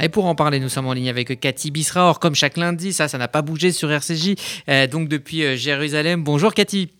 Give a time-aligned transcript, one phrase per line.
[0.00, 3.06] Et pour en parler, nous sommes en ligne avec Cathy Bisraor, comme chaque lundi, ça,
[3.06, 4.34] ça n'a pas bougé sur RCJ,
[4.68, 6.24] euh, donc depuis euh, Jérusalem.
[6.24, 6.90] Bonjour Cathy.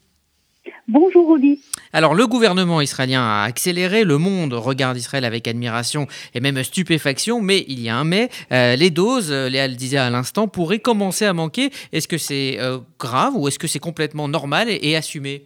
[0.86, 1.60] Bonjour Rudy.
[1.92, 7.41] Alors le gouvernement israélien a accéléré, le monde regarde Israël avec admiration et même stupéfaction,
[7.41, 10.79] mais il y a un mais, euh, les doses, Léa le disait à l'instant, pourraient
[10.79, 11.71] commencer à manquer.
[11.93, 12.59] Est-ce que c'est
[12.99, 15.45] grave ou est-ce que c'est complètement normal et assumé?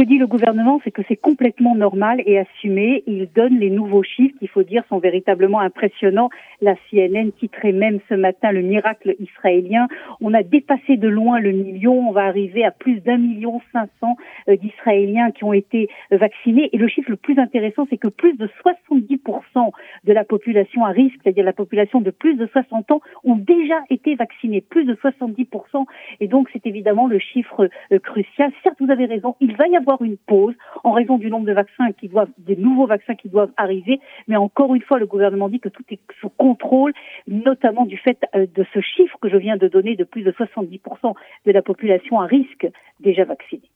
[0.00, 3.04] Que dit le gouvernement, c'est que c'est complètement normal et assumé.
[3.06, 6.30] Il donne les nouveaux chiffres qu'il faut dire sont véritablement impressionnants.
[6.62, 9.88] La CNN titrait même ce matin le miracle israélien.
[10.22, 12.08] On a dépassé de loin le million.
[12.08, 14.16] On va arriver à plus d'un million cinq cents
[14.48, 16.70] euh, d'Israéliens qui ont été vaccinés.
[16.72, 19.70] Et le chiffre le plus intéressant, c'est que plus de 70%
[20.04, 23.82] de la population à risque, c'est-à-dire la population de plus de 60 ans, ont déjà
[23.90, 24.62] été vaccinés.
[24.62, 25.84] Plus de 70%.
[26.20, 28.50] Et donc, c'est évidemment le chiffre euh, crucial.
[28.62, 29.36] Certes, vous avez raison.
[29.40, 30.54] Il va y avoir une pause
[30.84, 34.00] en raison du nombre de vaccins qui doivent, des nouveaux vaccins qui doivent arriver.
[34.28, 36.92] Mais encore une fois, le gouvernement dit que tout est sous contrôle,
[37.26, 40.32] notamment du fait euh, de ce chiffre que je viens de donner de plus de
[40.32, 41.14] 70%
[41.46, 42.68] de la population à risque
[43.00, 43.70] déjà vaccinée.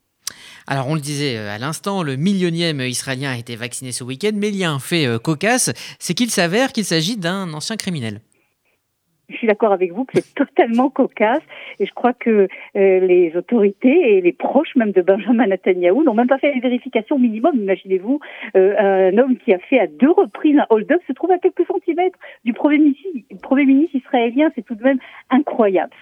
[0.67, 4.33] Alors on le disait euh, à l'instant, le millionième Israélien a été vacciné ce week-end,
[4.35, 7.77] mais il y a un fait euh, cocasse, c'est qu'il s'avère qu'il s'agit d'un ancien
[7.77, 8.21] criminel
[9.29, 11.43] je suis d'accord avec vous que c'est totalement cocasse
[11.79, 16.15] et je crois que euh, les autorités et les proches même de Benjamin Netanyahu n'ont
[16.15, 17.55] même pas fait les vérifications minimum.
[17.57, 18.21] Imaginez-vous
[18.57, 21.67] euh, un homme qui a fait à deux reprises un hold-up se trouve à quelques
[21.67, 23.09] centimètres du premier ministre,
[23.43, 24.51] premier ministre israélien.
[24.55, 24.99] C'est tout de même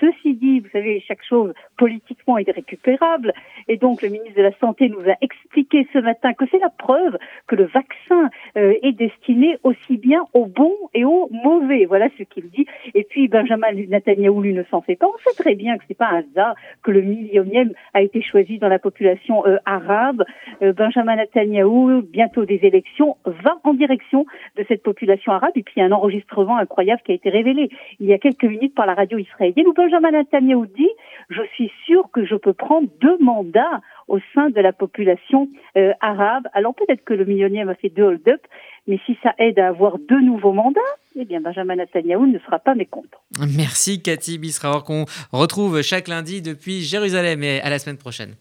[0.00, 3.32] Ceci dit, vous savez, chaque chose politiquement est récupérable
[3.68, 6.70] et donc le ministre de la Santé nous a expliqué ce matin que c'est la
[6.70, 11.84] preuve que le vaccin euh, est destiné aussi bien aux bons et aux mauvais.
[11.84, 12.66] Voilà ce qu'il dit.
[12.94, 15.06] Et puis Benjamin Netanyahu, lui, ne s'en fait pas.
[15.06, 18.58] On sait très bien que c'est pas un hasard que le millionième a été choisi
[18.58, 20.24] dans la population euh, arabe.
[20.62, 24.24] Euh, Benjamin Netanyahu, bientôt des élections, va en direction
[24.56, 25.52] de cette population arabe.
[25.56, 27.68] Et puis il y a un enregistrement incroyable qui a été révélé
[28.00, 29.41] il y a quelques minutes par la radio israélienne
[29.76, 30.90] Benjamin Netanyahu dit
[31.28, 35.92] je suis sûr que je peux prendre deux mandats au sein de la population euh,
[36.00, 36.44] arabe.
[36.52, 38.40] Alors peut-être que le millionième a fait deux hold-up,
[38.86, 40.80] mais si ça aide à avoir deux nouveaux mandats,
[41.16, 43.18] eh bien Benjamin Netanyahu ne sera pas mécontent.
[43.56, 48.34] Merci Cathy Bisraor qu'on retrouve chaque lundi depuis Jérusalem et à la semaine prochaine.